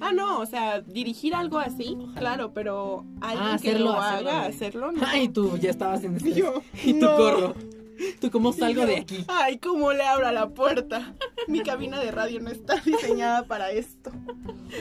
[0.00, 2.20] Ah, no, o sea, dirigir algo así, Ojalá.
[2.20, 5.00] claro, pero alguien Ah, que hacerlo, lo hacerlo, haga, de- hacerlo, no.
[5.06, 6.36] Ay, tú ya estabas en estrés.
[6.36, 7.16] Yo, Y tú no.
[7.16, 7.54] corro.
[8.20, 9.24] Tú cómo salgo de aquí.
[9.28, 11.14] Ay, cómo le abro la puerta.
[11.48, 14.10] Mi cabina de radio no está diseñada para esto.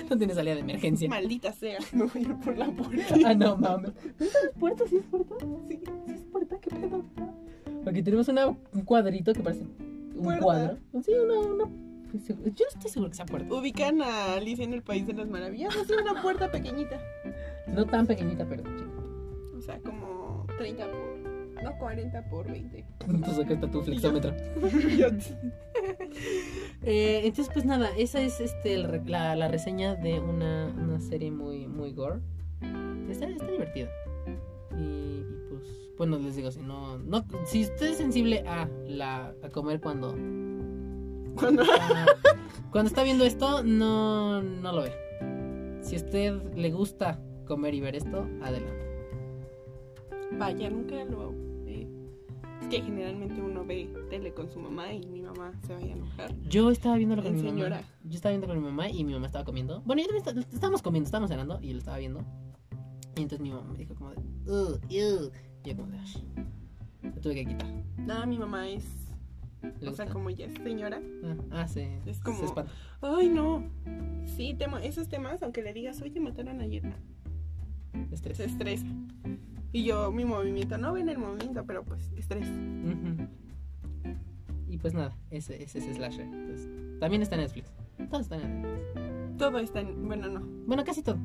[0.10, 1.08] No tienes salida de emergencia.
[1.10, 3.16] Maldita sea, me voy a ir por la puerta.
[3.26, 3.92] Ah, no mames.
[4.20, 4.84] ¿Es puerta?
[4.88, 5.36] ¿Sí es puerta?
[5.70, 7.04] Sí, sí es puerta, qué pedo.
[7.86, 10.44] Aquí tenemos una, un cuadrito que parece un Puerta.
[10.44, 10.78] cuadro.
[11.06, 11.64] Sí, una, una.
[12.14, 13.54] Yo no estoy seguro que sea puerta.
[13.54, 17.00] Ubican a Alicia en el País de las Maravillas, es una puerta pequeñita.
[17.68, 18.92] No tan pequeñita, pero chica.
[19.58, 21.17] O sea, como 30 por.
[21.64, 22.86] No, 40 por 20.
[23.08, 24.34] Entonces acá está tu flexómetro.
[26.84, 31.68] Eh, entonces, pues nada, esa es este la, la reseña de una, una serie muy,
[31.68, 32.22] muy gore.
[33.10, 33.90] Está, está divertida.
[34.72, 35.64] Y, y, pues,
[35.98, 40.12] bueno, les digo, si no, no, si usted es sensible a la a comer cuando
[41.36, 42.06] Cuando está,
[42.72, 44.94] cuando está viendo esto, no, no lo ve.
[45.82, 48.88] Si a usted le gusta comer y ver esto, adelante.
[50.32, 51.47] Vaya, nunca lo.
[52.70, 56.36] Que generalmente uno ve tele con su mamá y mi mamá se vaya a enojar.
[56.50, 57.82] Yo estaba viéndolo con mi mamá.
[58.04, 59.82] Yo estaba viendo con mi mamá y mi mamá estaba comiendo.
[59.86, 62.22] Bueno, yo también esta- estábamos comiendo, estábamos cenando y yo lo estaba viendo.
[63.16, 65.32] Y entonces mi mamá me dijo como de, "Ugh, ew".
[65.64, 65.98] Y yo como de.
[67.04, 67.68] Lo tuve que quitar.
[67.98, 68.86] Nada, mi mamá es.
[69.82, 71.02] ¿Le O sea, como ya es señora.
[71.24, 71.88] Ah, ah, sí.
[72.06, 72.66] Es como- Se.
[73.02, 73.64] Ay, no.
[74.26, 76.64] Sí, tema, esos temas, aunque le digas, oye, mataron no,
[78.12, 78.38] Estrés.
[78.38, 78.86] se estresa.
[79.72, 82.48] Y yo, mi movimiento, no ven el movimiento, pero pues estrés.
[84.70, 86.28] Y pues nada, ese, ese es Slasher.
[86.30, 86.68] Pues,
[87.00, 87.72] también está en Netflix.
[88.10, 89.38] Todo está en Netflix.
[89.38, 90.08] Todo está en.
[90.08, 90.42] Bueno, no.
[90.66, 91.18] Bueno, casi todo.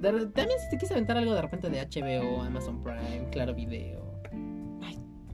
[0.00, 4.06] De también si te quise aventar algo de repente de HBO, Amazon Prime, Claro Video.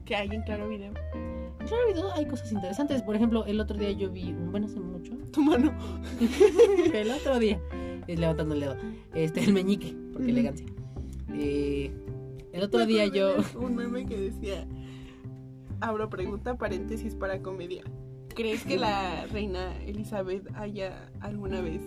[0.05, 0.93] Que hay en Claro Video.
[1.13, 3.01] En Claro Video hay cosas interesantes.
[3.01, 5.73] Por ejemplo, el otro día yo vi, bueno, hace mucho, Tu mano.
[6.93, 7.59] el otro día,
[8.07, 8.77] eh, levantando el dedo,
[9.13, 10.31] este, el meñique, porque Ujú.
[10.31, 10.65] elegancia.
[11.33, 11.91] Eh,
[12.55, 14.65] el otro día yo, Un meme que decía.
[15.81, 17.83] Abro pregunta, paréntesis para comedia.
[18.33, 21.81] ¿Crees que la reina Elizabeth haya alguna vez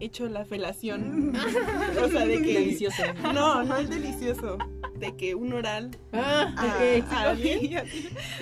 [0.00, 1.32] hecho la felación?
[2.02, 2.54] O sea, de que...
[2.54, 3.02] Delicioso.
[3.34, 4.56] No, no el delicioso.
[4.98, 7.12] De que un oral Ah, a, ok.
[7.12, 7.84] a alguien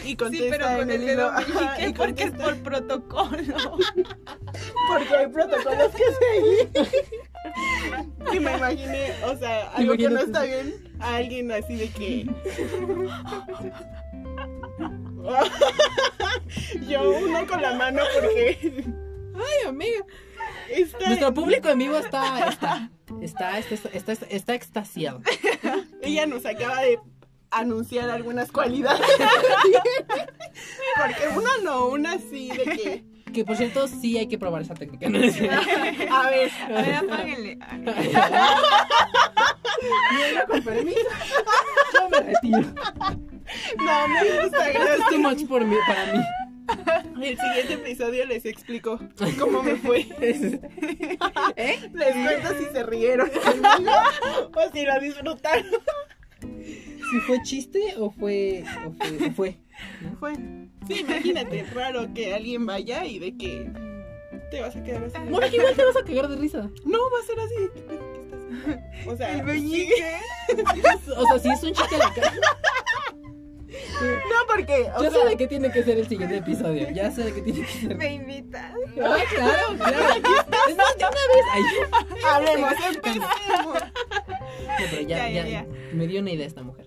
[0.05, 3.77] y contesta Sí, pero en con el dedo meñique porque es por protocolo.
[4.89, 6.89] porque hay protocolos que seguir.
[8.33, 12.27] Y me imaginé, o sea, algo que no está bien, a alguien así de que.
[16.89, 18.85] Yo uno con la mano porque
[19.35, 20.05] Ay, amiga.
[20.71, 25.21] está, Nuestro público en vivo está, está, está, está, está, está, está extasiado.
[26.03, 27.01] ella nos acaba de
[27.51, 29.01] anunciar algunas cualidades.
[30.97, 33.05] Porque una no, una sí, de que.
[33.37, 35.09] Que por cierto, sí hay que probar esa técnica.
[35.11, 35.19] ¿no?
[35.19, 37.59] A ver, A ver, apáguenle.
[40.15, 40.99] Mira, con permiso.
[41.93, 42.63] Yo me retiro.
[43.77, 45.09] no me gusta, Es gracias.
[45.11, 46.25] too much por mí, para mí.
[47.27, 48.99] El siguiente episodio les explico
[49.39, 50.07] cómo me fue.
[51.57, 51.79] ¿Eh?
[51.93, 53.93] Les cuento si se rieron conmigo
[54.55, 55.67] o si lo disfrutaron.
[56.41, 59.66] ¿Si fue chiste o fue, o fue, o fue?
[60.21, 60.35] Fue.
[60.87, 63.71] Sí, imagínate, raro que alguien vaya y de que
[64.51, 65.19] te vas a quedar así.
[65.29, 66.71] No, que igual te vas a cagar de risa.
[66.85, 67.55] No, va a ser así.
[67.89, 69.09] ¿Qué.
[69.11, 69.45] O sea, El sí.
[69.45, 70.17] meñique.
[71.17, 72.33] O sea, si es un chiste a la cara.
[74.01, 76.89] No, porque, o Yo sea, sé de qué tiene que ser el siguiente episodio.
[76.91, 77.97] Ya sé de qué tiene que ser.
[77.97, 78.73] Me invitas.
[79.03, 79.99] Ah, claro, claro.
[80.69, 81.45] Es más, de una vez.
[81.53, 81.63] Ay,
[82.33, 83.29] hablemos, empecemos.
[83.59, 83.75] no,
[84.91, 85.67] pero ya, Ya, ya, ya, ya.
[85.93, 86.86] me dio una idea esta mujer.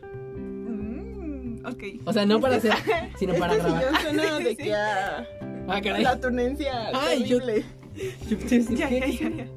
[1.71, 1.83] Ok.
[2.05, 2.73] O sea, no para hacer,
[3.19, 4.01] sino para Este grabar.
[4.01, 5.27] suena de que a
[5.67, 6.03] Ah, caray.
[6.03, 7.65] la tunencia Ay, yo- terrible.
[8.29, 9.47] Yo pensé Ya, que- ya, ya, ya.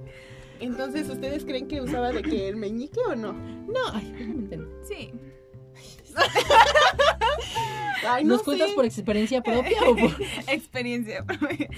[0.61, 3.33] Entonces, ¿ustedes creen que usaba de que el meñique o no?
[3.33, 4.13] No, ay,
[4.57, 4.65] no.
[4.87, 5.11] Sí.
[8.07, 8.75] Ay, no ¿Nos cuentas sé.
[8.75, 10.11] por experiencia propia o por.?
[10.49, 11.25] Experiencia.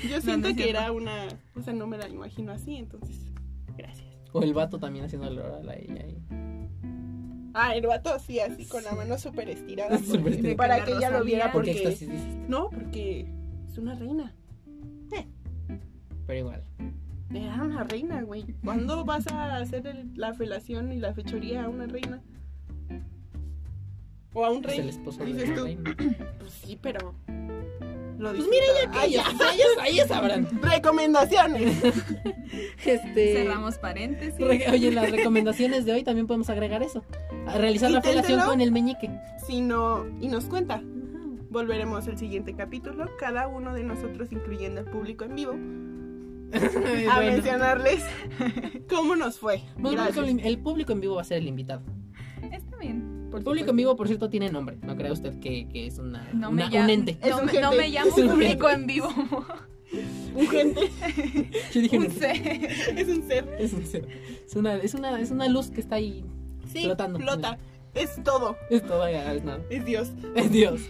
[0.08, 3.14] Yo siento no que era una, o sea, no me la imagino así, entonces,
[3.76, 4.08] gracias.
[4.32, 6.06] O el vato también haciendo el oral a ella.
[6.06, 6.43] y-
[7.54, 9.96] Ah, el vato así, así, con la mano súper estirada.
[10.00, 10.56] Súper porque- estirada.
[10.56, 11.52] Para que ella la lo viera Rosalía.
[11.52, 12.06] ¿Por qué porque...
[12.06, 12.48] dices?
[12.48, 13.26] No, porque
[13.68, 14.34] es una reina.
[16.26, 16.64] Pero igual.
[17.32, 18.44] Era una reina, güey.
[18.64, 22.22] ¿Cuándo vas a hacer el- la felación y la fechoría a una reina?
[24.32, 24.78] O a un Es rey.
[24.80, 25.94] el esposo de reina.
[26.38, 27.14] Pues sí, pero...
[28.32, 30.48] Lo Pues mira, ya que ellas, ellas, ellas sabrán.
[30.62, 31.82] Recomendaciones.
[32.84, 33.34] Este.
[33.34, 34.38] Cerramos paréntesis.
[34.38, 37.02] re- Oye, las recomendaciones de hoy también podemos agregar eso.
[37.46, 39.10] A realizar la felación con el meñique.
[39.46, 40.82] Si no, y nos cuenta.
[41.50, 45.52] Volveremos al siguiente capítulo, cada uno de nosotros, incluyendo el público en vivo,
[46.52, 48.04] a Bueno, mencionarles
[48.88, 49.62] cómo nos fue.
[49.78, 50.26] Gracias.
[50.42, 51.82] el público en vivo va a ser el invitado.
[52.52, 53.13] Está bien.
[53.34, 54.76] Por El público en vivo, por cierto, tiene nombre.
[54.82, 56.84] No crea usted que, que es una, No una- me llamo.
[56.84, 57.18] un ente.
[57.20, 57.76] Es No, un me- no gente.
[57.78, 58.80] me llamo un público gente.
[58.82, 59.08] en vivo.
[60.36, 60.80] Un gente
[61.74, 62.68] Yo dije, Un no, C.
[62.96, 63.56] es un ser.
[63.58, 64.08] es, un ser.
[64.46, 66.24] es, una, es, una, es una luz que está ahí
[66.72, 67.18] Sí, Flotando.
[67.18, 67.58] flota.
[67.94, 68.56] Es todo.
[68.70, 69.60] Es todo, ya, es nada.
[69.70, 70.10] Es Dios.
[70.36, 70.80] Es Dios.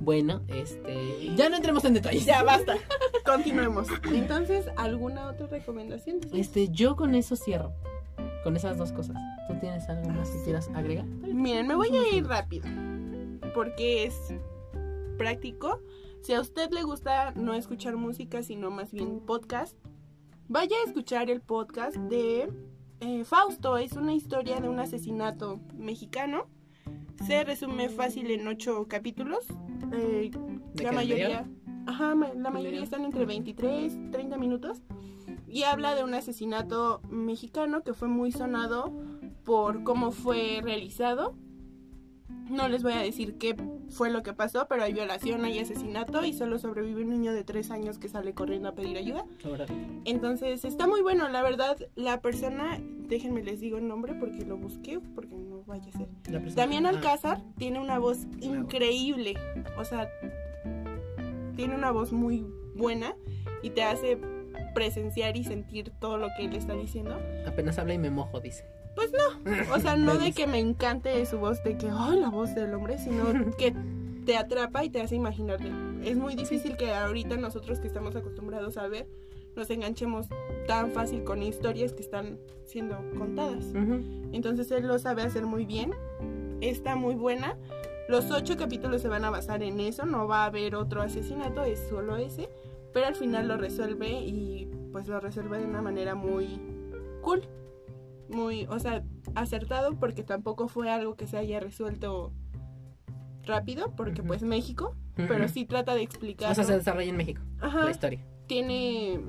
[0.00, 1.34] Bueno, este.
[1.36, 2.24] Ya no entremos en detalles.
[2.26, 2.76] Ya basta.
[3.24, 3.86] Continuemos.
[4.12, 6.18] Entonces, ¿alguna otra recomendación?
[6.32, 7.72] Este, yo con eso cierro.
[8.44, 9.16] Con esas dos cosas.
[9.48, 11.04] ¿Tú tienes algo más que quieras agregar?
[11.06, 12.66] Miren, me voy a ir rápido.
[13.54, 14.34] Porque es
[15.16, 15.80] práctico.
[16.22, 19.76] Si a usted le gusta no escuchar música, sino más bien podcast,
[20.48, 22.50] vaya a escuchar el podcast de
[23.00, 23.76] eh, Fausto.
[23.78, 26.46] Es una historia de un asesinato mexicano.
[27.26, 29.46] Se resume fácil en ocho capítulos.
[29.92, 30.30] Eh,
[30.74, 31.48] ¿De la mayoría.
[31.86, 34.82] Ajá, la ¿De mayoría están entre 23, 30 minutos.
[35.48, 38.92] Y habla de un asesinato mexicano que fue muy sonado
[39.44, 41.34] por cómo fue realizado.
[42.50, 43.56] No les voy a decir qué
[43.90, 47.44] fue lo que pasó, pero hay violación, hay asesinato y solo sobrevive un niño de
[47.44, 49.24] 3 años que sale corriendo a pedir ayuda.
[50.04, 51.76] Entonces está muy bueno, la verdad.
[51.94, 56.54] La persona, déjenme les digo el nombre porque lo busqué, porque no vaya a ser.
[56.54, 59.34] Damián Ah, Alcázar tiene una voz increíble.
[59.78, 60.08] O sea,
[61.56, 63.14] tiene una voz muy buena
[63.62, 64.18] y te hace
[64.78, 67.18] presenciar y sentir todo lo que él está diciendo.
[67.44, 68.64] apenas habla y me mojo, dice.
[69.74, 72.72] O sea, no de que me encante su voz, de que, ay, la voz del
[72.74, 73.24] hombre, sino
[73.58, 73.74] que
[74.24, 75.72] te atrapa y te hace imaginarte.
[76.04, 79.08] Es muy difícil que ahorita nosotros que estamos acostumbrados a ver,
[79.56, 80.28] nos enganchemos
[80.68, 83.64] tan fácil con historias que están siendo contadas.
[83.74, 84.30] Ujú.
[84.32, 85.92] Entonces él lo sabe hacer muy bien.
[86.60, 87.58] Está muy buena.
[88.08, 90.06] Los ocho capítulos se van a basar en eso.
[90.06, 92.48] No va a haber otro asesinato, es solo ese.
[92.92, 96.60] Pero al final lo resuelve y pues lo resuelve de una manera muy
[97.22, 97.42] cool.
[98.28, 102.32] Muy, o sea, acertado porque tampoco fue algo que se haya resuelto
[103.44, 106.52] rápido porque pues México, pero sí trata de explicar.
[106.52, 108.20] O sea, se desarrolla en México, Ajá, la historia.
[108.46, 109.20] tiene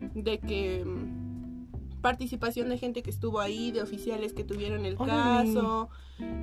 [0.00, 5.88] de que mm, participación de gente que estuvo ahí, de oficiales que tuvieron el caso,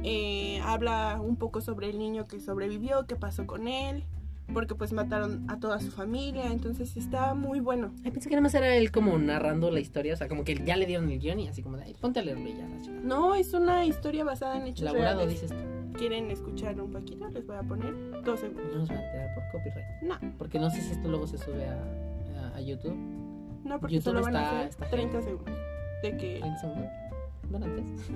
[0.03, 4.05] eh, habla un poco sobre el niño que sobrevivió, qué pasó con él,
[4.53, 7.91] porque pues mataron a toda su familia, entonces está muy bueno.
[8.03, 10.55] Ay, pensé que nada más era él como narrando la historia, o sea, como que
[10.65, 12.67] ya le dieron el guion y así como de, "Ay, ponte a leerlo ya.
[12.67, 13.03] la chingada".
[13.05, 15.41] No, es una historia basada en hechos Elaborado, reales.
[15.41, 15.97] dices tú.
[15.97, 17.27] ¿Quieren escuchar un poquito?
[17.29, 18.65] Les voy a poner dos segundos.
[18.73, 20.01] No nos van a tirar por copyright.
[20.01, 22.95] No, Porque no sé si esto luego se sube a, a, a YouTube.
[23.63, 25.55] no, porque YouTube solo van a está- ser está 30 segundos.
[26.03, 26.39] De que...
[26.39, 26.89] 30 segundos.
[27.49, 28.09] ¿No era antes?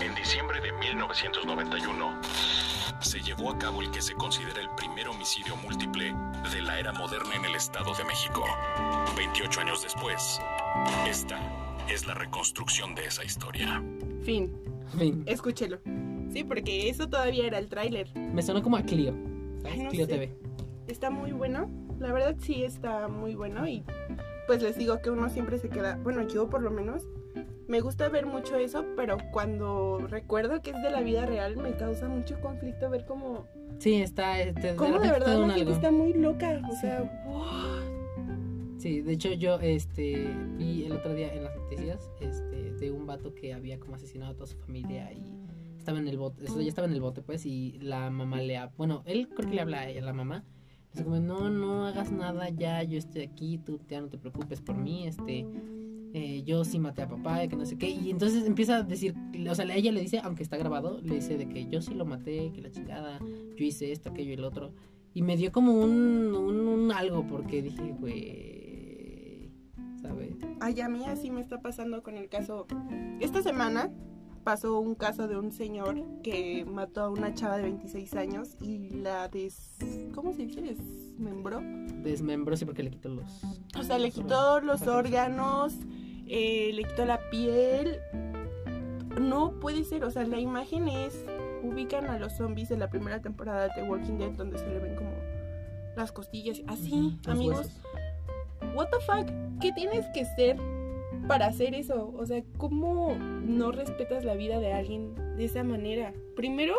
[0.00, 2.20] En diciembre de 1991
[3.00, 6.14] se llevó a cabo el que se considera el primer homicidio múltiple
[6.52, 8.44] de la era moderna en el Estado de México.
[9.16, 10.40] 28 años después,
[11.08, 11.38] esta
[11.88, 13.82] es la reconstrucción de esa historia.
[14.24, 14.52] Fin,
[14.98, 15.22] Fin.
[15.26, 15.78] escúchelo.
[16.32, 18.08] Sí, porque eso todavía era el tráiler.
[18.16, 19.14] Me sonó como a Clio.
[19.64, 20.12] Ay, no Clio sé.
[20.12, 20.38] TV.
[20.88, 21.70] Está muy bueno.
[22.00, 23.84] La verdad sí está muy bueno y
[24.46, 27.04] pues les digo que uno siempre se queda, bueno, yo por lo menos
[27.68, 31.76] me gusta ver mucho eso, pero cuando recuerdo que es de la vida real me
[31.76, 33.46] causa mucho conflicto ver cómo
[33.78, 34.40] Sí, está.
[34.40, 36.80] eh, Te, cómo de verdad da la gente está muy loca, o Sí.
[36.80, 38.78] sea, wow.
[38.78, 43.06] Sí, de hecho yo este vi el otro día en las noticias este de un
[43.06, 45.36] vato que había como asesinado a toda su familia y
[45.76, 48.56] estaba en el bote, eso ya estaba en el bote pues y la mamá le
[48.56, 50.44] ha, bueno, él creo que le habla a ella, la mamá.
[50.92, 54.60] Dice como, "No, no hagas nada ya, yo estoy aquí, tú ya no te preocupes
[54.62, 55.44] por mí, este
[56.12, 58.82] eh, yo sí maté a papá, y que no sé qué." Y entonces empieza a
[58.82, 59.14] decir,
[59.48, 62.04] o sea, ella le dice, aunque está grabado, le dice de que yo sí lo
[62.04, 64.72] maté, que la chingada, yo hice esto, aquello y el otro.
[65.14, 69.50] Y me dio como un, un, un algo porque dije, güey,
[70.00, 70.36] ¿sabes?
[70.60, 72.66] Ay, a mí así me está pasando con el caso.
[73.20, 73.90] Esta semana
[74.48, 78.88] pasó un caso de un señor que mató a una chava de 26 años y
[78.88, 79.76] la des...
[80.14, 80.62] ¿Cómo se dice?
[80.62, 81.60] Desmembró.
[82.02, 83.44] Desmembró sí porque le quitó los...
[83.78, 85.74] O sea, le quitó los órganos,
[86.28, 88.00] eh, le quitó la piel.
[89.20, 91.24] No puede ser, o sea, la imagen es...
[91.60, 94.78] Ubican a los zombies de la primera temporada de The Walking Dead donde se le
[94.78, 95.10] ven como
[95.96, 96.62] las costillas.
[96.68, 97.58] Así, los amigos.
[97.58, 98.74] huesos.
[98.74, 99.28] What the fuck?
[99.60, 100.56] ¿Qué tienes que ser
[101.26, 102.14] para hacer eso?
[102.16, 106.12] O sea, ¿cómo no respetas la vida de alguien de esa manera?
[106.36, 106.74] Primero,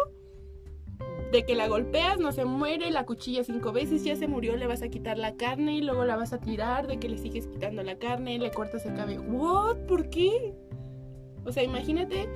[1.31, 4.65] de que la golpeas, no se muere, la cuchilla cinco veces, ya se murió, le
[4.67, 7.45] vas a quitar la carne y luego la vas a tirar, de que le sigues
[7.47, 9.21] quitando la carne, le cortas el cabello.
[9.23, 9.77] ¿What?
[9.87, 10.53] ¿Por qué?
[11.45, 12.27] O sea, imagínate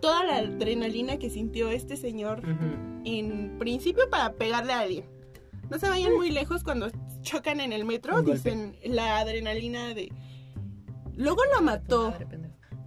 [0.00, 3.02] toda la adrenalina que sintió este señor Ujú.
[3.04, 5.04] en principio para pegarle a alguien.
[5.70, 6.88] No se vayan muy lejos cuando
[7.22, 8.32] chocan en el metro, Un golpe.
[8.50, 10.10] dicen la adrenalina de...
[11.16, 12.12] Luego la mató,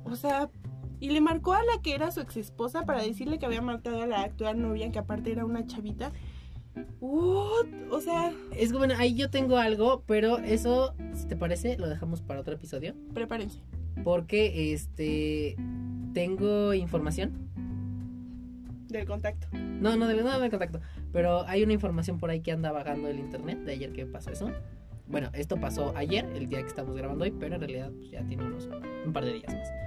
[0.04, 0.50] o sea,
[1.00, 4.02] y le marcó a la que era su ex esposa para decirle que había matado
[4.02, 6.12] a la actual novia, que aparte era una chavita.
[7.00, 7.68] What?
[7.92, 11.88] O sea, Es que bueno, ahí yo tengo algo, pero eso, si te parece, lo
[11.88, 12.96] dejamos para otro episodio.
[13.14, 13.60] prepárense.
[14.04, 15.56] Porque, este,
[16.14, 17.50] tengo información.
[18.88, 19.48] Del contacto.
[19.54, 20.80] No, no, de no de contacto.
[21.12, 24.32] Pero hay una información por ahí que anda vagando el internet de ayer que pasó
[24.32, 24.52] eso.
[25.08, 28.24] Bueno, esto pasó ayer, el día que estamos grabando hoy, pero en realidad pues, ya
[28.28, 28.68] tiene unos
[29.06, 29.85] un par de días más.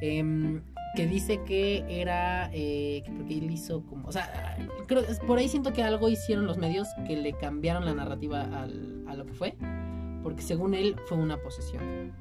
[0.00, 0.62] Em,
[0.96, 4.56] que dice que era eh, que porque él hizo como, o sea,
[4.86, 9.04] creo por ahí siento que algo hicieron los medios que le cambiaron la narrativa al-
[9.06, 9.54] a lo que fue,
[10.22, 12.12] porque según él fue una posesión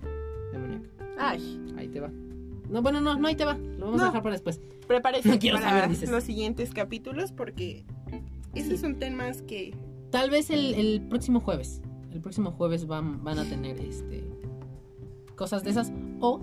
[0.52, 0.88] demoníaca.
[1.18, 2.10] Ay, Ahí te va.
[2.70, 3.54] No, bueno, no, no ahí te va.
[3.58, 4.60] Lo vamos a dejar para después.
[4.88, 6.10] prepárense No quiero para saber, dices.
[6.12, 7.86] los siguientes capítulos porque
[8.54, 9.74] esos son temas que...
[10.12, 11.82] Tal vez el, el próximo jueves.
[12.12, 14.24] El próximo jueves van, van a tener este
[15.36, 15.92] cosas de esas.
[16.20, 16.42] O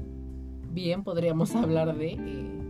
[0.75, 2.61] bien podríamos hablar de eh,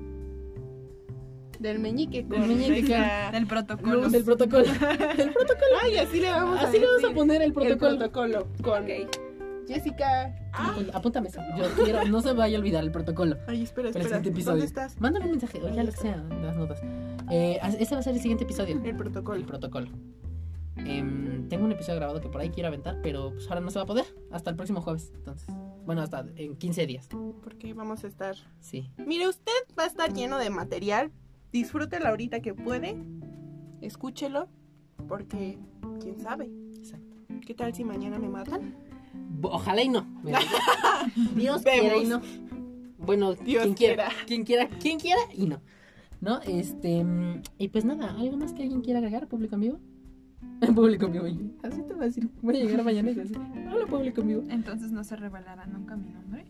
[1.59, 2.23] Del meñique.
[2.23, 3.95] Del con meñique, nuestra Del protocolo.
[4.03, 4.13] luz.
[4.13, 4.67] del protocolo.
[5.83, 7.99] Ay, así le vamos a Así le vamos a poner el El protocolo.
[7.99, 8.87] protocolo con
[9.67, 10.35] Jessica.
[10.93, 11.41] Apúntame eso.
[11.57, 13.37] Yo quiero, no se vaya a olvidar el protocolo.
[13.47, 14.05] Ay, espera, Para el espera.
[14.05, 14.53] siguiente episodio.
[14.57, 15.01] ¿Dónde estás?
[15.01, 16.83] Mándame un mensaje, o ya lo que sea, de las notas.
[17.31, 18.79] Eh, ese va a ser el siguiente episodio.
[18.85, 19.39] El protocolo.
[19.39, 19.89] El protocolo.
[20.77, 23.79] Em, tengo un episodio grabado que por ahí quiero aventar, pero pues ahora no se
[23.79, 24.05] va a poder.
[24.31, 25.13] Hasta el próximo jueves.
[25.15, 25.49] Entonces,
[25.85, 27.09] bueno, hasta en 15 días.
[27.43, 28.37] Porque vamos a estar.
[28.61, 28.91] Sí.
[28.99, 31.11] Mire, usted va a estar lleno de material.
[31.53, 32.97] Disfrútelo ahorita que puede.
[33.81, 34.49] Escúchelo.
[35.09, 35.59] Porque,
[36.01, 36.51] quién sabe.
[36.77, 37.17] Exacto.
[37.47, 38.75] ¿Qué tal si mañana me matan?
[39.43, 40.07] Ojalá y no.
[41.37, 42.21] Dios quiera y no.
[42.99, 44.09] Bueno, Dios quien quiera.
[44.09, 44.25] quiera.
[44.27, 45.61] Quien quiera, quien quiera y no.
[46.21, 46.41] ¿No?
[46.41, 47.05] Este.
[47.05, 49.81] mm, Y pues nada, ¿algo más que alguien quiera agregar, público en vivo?
[50.75, 51.27] Público en vivo.
[51.29, 52.29] y- Así te va a decir.
[52.43, 53.39] Voy a llegar mañana y decir,
[53.73, 54.43] hola, público en vivo.
[54.49, 56.45] Entonces no se revelará nunca mi nombre.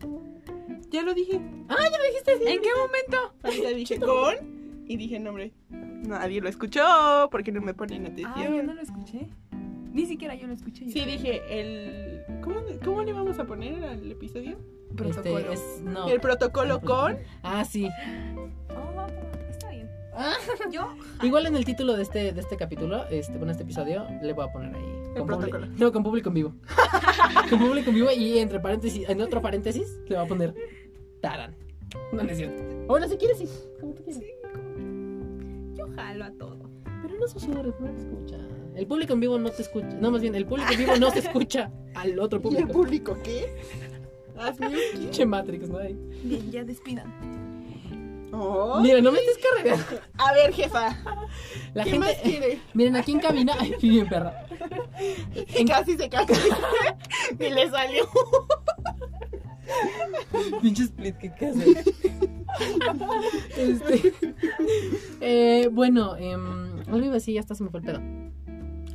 [0.91, 1.35] Ya lo dije.
[1.37, 3.33] ¿En qué momento?
[3.43, 4.35] Ahorita dije con
[4.87, 5.53] y dije nombre.
[5.69, 6.83] Nadie lo escuchó
[7.31, 8.65] porque no me ponen Ah, yo atención.
[8.67, 9.27] no lo escuché.
[9.93, 10.85] Ni siquiera yo lo escuché.
[10.85, 12.21] yo Sí, dije el.
[12.41, 14.57] ¿Cómo, ¿Cómo le vamos a poner al episodio?
[14.95, 15.51] Protocolo.
[15.51, 16.07] Este, es, no.
[16.07, 17.17] El protocolo con.
[17.43, 17.87] Ah, sí.
[18.69, 18.99] Oh.
[18.99, 19.07] Ah.
[20.71, 20.93] Yo.
[21.23, 24.45] Igual en el título de este, de este capítulo, este, bueno, este episodio, le voy
[24.45, 25.13] a poner ahí.
[25.17, 26.53] Con publi- no, con público en vivo.
[27.49, 30.53] con público en vivo y entre paréntesis, en otro paréntesis, le voy a poner
[31.21, 31.55] Taran.
[32.11, 32.61] No, no es cierto.
[32.83, 33.47] O Bueno, si quieres, sí.
[33.79, 34.21] Como tú quieras.
[35.75, 36.69] Yo jalo a todo.
[37.01, 38.37] Pero no susurres, no te escucha.
[38.75, 39.87] El público en vivo no te escucha.
[40.01, 42.73] No, más bien, el público en vivo no se escucha al otro ¿Y el público.
[42.73, 43.55] público qué?
[44.93, 45.77] Pinche Matrix, ¿no?
[45.77, 45.97] Ahí.
[46.23, 47.44] Bien, ya despidan.
[48.31, 48.79] Oh.
[48.81, 49.85] Mira, no me estés cargando.
[50.17, 50.97] A ver, jefa.
[51.73, 52.07] La ¿Qué gente.
[52.07, 52.59] más quiere?
[52.73, 53.53] Miren, aquí en cabina.
[53.59, 54.45] Ay, bien perra.
[55.55, 56.33] En- Casi se cayó.
[57.39, 58.07] y le salió.
[60.61, 61.83] Pinche split qué hace.
[63.57, 64.13] este.
[65.21, 67.99] eh, bueno, eh, algo iba a decir, ya hasta se me fue el pedo.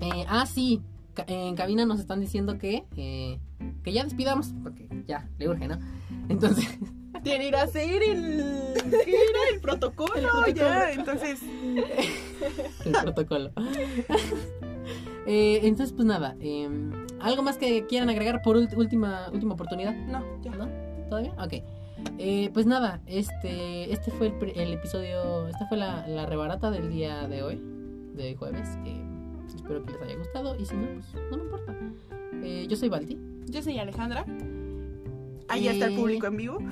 [0.01, 0.81] Eh, ah, sí.
[1.27, 2.85] En cabina nos están diciendo que.
[2.97, 3.39] eh,
[3.83, 4.53] que ya despidamos.
[4.63, 5.79] Porque ya, le urge, ¿no?
[6.29, 6.67] Entonces.
[7.23, 8.45] Tiene que ir a hacer el.
[9.05, 9.41] ¿Qué era?
[9.53, 10.15] El protocolo.
[10.15, 10.55] El protocolo.
[10.55, 11.41] Ya, entonces.
[12.85, 13.51] el protocolo.
[15.27, 16.35] Eh, entonces, pues nada.
[16.41, 16.69] eh,
[17.21, 19.95] ¿Algo más que quieran agregar por última, última oportunidad?
[19.95, 20.51] No, ya.
[20.53, 20.67] ¿No?
[21.09, 21.33] ¿Todavía?
[21.39, 21.63] Ok.
[22.19, 26.91] Eh, pues nada, este, este fue el, el episodio, esta fue la, la rebarata del
[26.91, 27.61] día de hoy,
[28.15, 28.67] de hoy jueves.
[28.87, 29.05] eh,
[29.57, 31.77] espero que les haya gustado y si no, pues no me importa.
[32.43, 33.19] Eh, yo soy Balti.
[33.47, 34.25] Yo soy Alejandra.
[35.49, 36.59] Ahí está el Eh, público en vivo.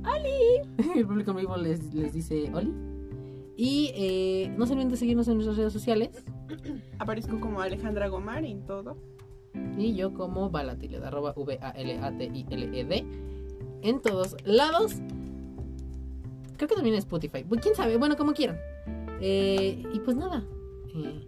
[0.96, 2.72] el público en vivo les, les dice Oli.
[3.56, 6.10] Y eh, no se olviden de seguirnos en nuestras redes sociales.
[6.98, 8.96] Aparezco como Alejandra Gomar en todo.
[9.76, 13.04] Y yo como Valatiled, arroba V-A-L-A-T-I-L-E-D.
[13.82, 14.96] En todos lados.
[16.56, 17.44] Creo que también en Spotify.
[17.48, 17.96] Pues, ¿Quién sabe?
[17.96, 18.58] Bueno, como quieran.
[19.20, 20.44] Eh, y pues nada.
[20.94, 21.26] eh,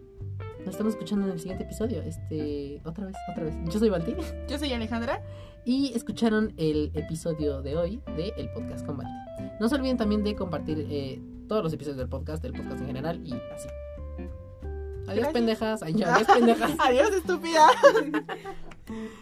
[0.64, 2.02] nos estamos escuchando en el siguiente episodio.
[2.02, 3.54] Este, otra vez, otra vez.
[3.68, 4.14] Yo soy Balti.
[4.48, 5.22] Yo soy Alejandra.
[5.64, 9.12] Y escucharon el episodio de hoy de El Podcast con Balti.
[9.60, 12.86] No se olviden también de compartir eh, todos los episodios del podcast, del podcast en
[12.86, 13.68] general y así.
[15.06, 15.82] Adiós, pendejas.
[15.82, 16.72] Ay, ya, adiós, pendejas.
[16.78, 17.66] Adiós, estúpida.